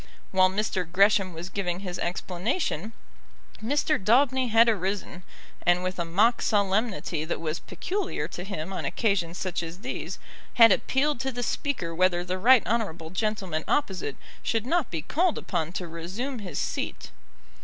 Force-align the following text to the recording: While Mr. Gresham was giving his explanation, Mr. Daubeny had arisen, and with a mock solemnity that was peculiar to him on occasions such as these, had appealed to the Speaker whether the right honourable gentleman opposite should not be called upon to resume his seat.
While 0.31 0.49
Mr. 0.49 0.91
Gresham 0.91 1.31
was 1.31 1.47
giving 1.49 1.81
his 1.81 1.99
explanation, 1.99 2.93
Mr. 3.63 4.03
Daubeny 4.03 4.47
had 4.47 4.67
arisen, 4.67 5.21
and 5.63 5.83
with 5.83 5.99
a 5.99 6.05
mock 6.05 6.41
solemnity 6.41 7.23
that 7.23 7.39
was 7.39 7.59
peculiar 7.59 8.27
to 8.29 8.43
him 8.43 8.73
on 8.73 8.83
occasions 8.83 9.37
such 9.37 9.61
as 9.61 9.81
these, 9.81 10.17
had 10.55 10.71
appealed 10.71 11.19
to 11.19 11.31
the 11.31 11.43
Speaker 11.43 11.93
whether 11.93 12.23
the 12.23 12.39
right 12.39 12.65
honourable 12.65 13.11
gentleman 13.11 13.63
opposite 13.67 14.15
should 14.41 14.65
not 14.65 14.89
be 14.89 15.03
called 15.03 15.37
upon 15.37 15.71
to 15.73 15.87
resume 15.87 16.39
his 16.39 16.57
seat. 16.57 17.11